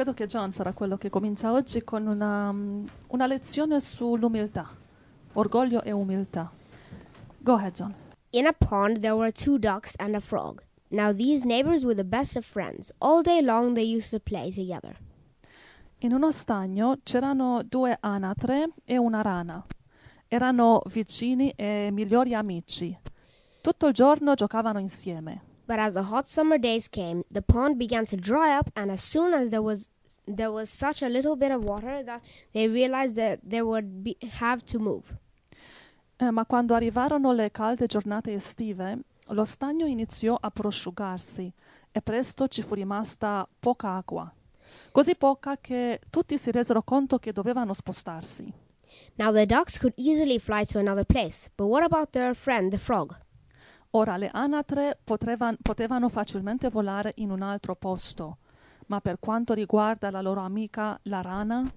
[0.00, 4.66] credo che John sarà quello che comincia oggi con una, mm, una lezione sull'umiltà,
[5.34, 6.50] orgoglio e umiltà.
[7.36, 7.94] Go ahead, John.
[8.30, 10.62] In a pond there were two ducks and a frog.
[10.88, 12.90] Now these neighbors were the best of friends.
[13.00, 14.96] All day long they used to play together.
[15.98, 19.62] In uno stagno c'erano due anatre e una rana.
[20.28, 22.98] Erano vicini e migliori amici.
[23.60, 25.49] Tutto il giorno giocavano insieme.
[25.70, 29.04] But as the hot summer days came, the pond began to dry up, and as
[29.04, 29.88] soon as there was
[30.26, 32.22] there was such a little bit of water that
[32.52, 35.16] they realized that they would be, have to move.
[36.18, 41.52] Eh, ma quando arrivarono le calde giornate estive, lo stagno iniziò a prosciugarsi
[41.92, 44.28] e presto ci fu rimasta poca acqua.
[44.90, 48.52] Così poca che tutti si resero conto che dovevano spostarsi.
[49.14, 52.78] Now the ducks could easily fly to another place, but what about their friend the
[52.78, 53.16] frog?
[53.90, 58.38] Ora le anatre potrevan- potevano facilmente volare in un altro posto,
[58.86, 61.72] ma per quanto riguarda la loro amica la rana,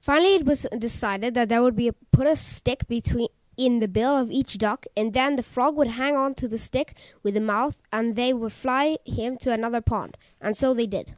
[0.00, 3.88] Finally, it was decided that there would be a, put a stick between in the
[3.88, 7.34] bill of each duck, and then the frog would hang on to the stick with
[7.34, 10.16] the mouth, and they would fly him to another pond.
[10.40, 11.14] And so they did.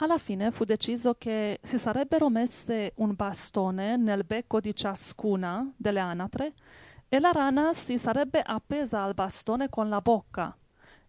[0.00, 5.98] alla fine fu deciso che si sarebbero messe un bastone nel becco di ciascuna delle
[5.98, 6.52] anatre
[7.08, 10.56] e la rana si sarebbe appesa al bastone con la bocca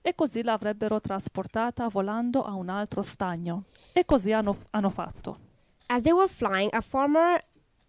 [0.02, 3.66] e così l'avrebbero trasportata volando a un altro stagno.
[3.92, 5.48] E così hanno, hanno fatto.
[5.88, 7.44] As they were flying, a farmer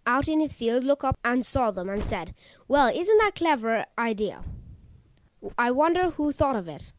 [0.04, 2.34] out in his field looked up and saw them and said,
[2.66, 4.40] "Well, isn't that clever idea?
[5.56, 6.94] I wonder who thought of it."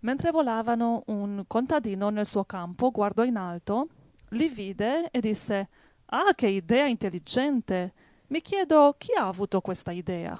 [0.00, 3.88] Mentre volavano, un contadino nel suo campo guardò in alto,
[4.30, 5.68] li vide e disse:
[6.06, 7.94] Ah, che idea intelligente!
[8.28, 10.38] Mi chiedo chi ha avuto questa idea.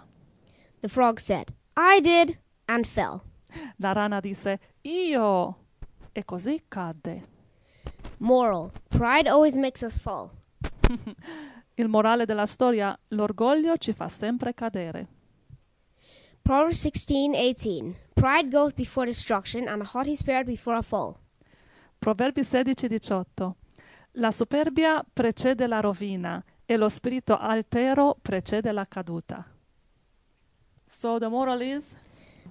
[0.81, 3.23] The frog said, "I did," and fell.
[3.77, 5.57] La rana disse: Io!
[6.13, 7.29] E così cadde.
[8.19, 10.31] Moral: Pride always makes us fall.
[11.77, 15.09] Il morale della storia: l'orgoglio ci fa sempre cadere.
[16.43, 17.95] Proverbs 16:18.
[18.15, 21.19] Pride goeth before destruction, and a haughty spirit before a fall.
[21.99, 23.55] Proverbi 16-18.
[24.13, 29.45] La superbia precede la rovina e lo spirito altero precede la caduta.
[30.87, 31.95] So the moral is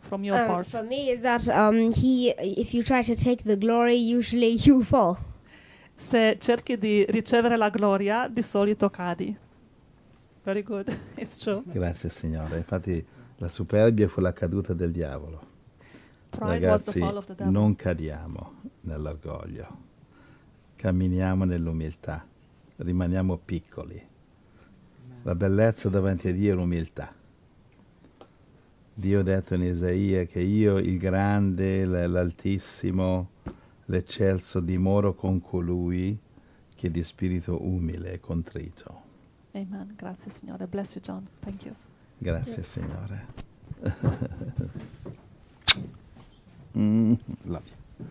[0.01, 0.68] from your Um, part.
[0.68, 4.81] for me, is that um, he, if you try to take the glory, usually you
[4.84, 5.18] fall.
[5.96, 9.35] Se cerchi di ricevere la gloria, di solito cadi.
[10.44, 11.62] Very good, it's true.
[11.66, 12.57] Grazie Signore.
[12.57, 13.06] Infatti
[13.38, 15.51] la superbia fu la caduta del diavolo.
[16.31, 17.53] Pride was the Ragazzi, fall of the devil.
[17.53, 19.78] non cadiamo nell'orgoglio.
[20.75, 22.25] Camminiamo nell'umiltà.
[22.78, 24.01] Rimaniamo piccoli.
[25.23, 27.13] La bellezza davanti a Dio è l'umiltà.
[28.95, 33.29] Dio ha detto in Isaia che io, il grande, l'altissimo,
[33.85, 36.17] l'eccelso, dimoro con colui
[36.75, 39.01] che è di spirito umile e contrito.
[39.53, 39.94] Amen.
[39.95, 40.67] Grazie Signore.
[40.67, 41.28] Bless you, John.
[41.39, 41.73] Thank you.
[42.17, 43.25] Grazie Signore.
[46.78, 47.13] mm,
[47.44, 48.07] love you.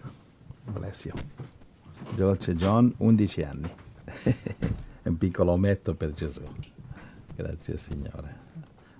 [0.72, 1.15] Bless you.
[2.17, 3.81] Dolce John, 11 anni.
[5.05, 6.43] Un piccolo ometto per Gesù.
[7.34, 8.52] Grazie Signore.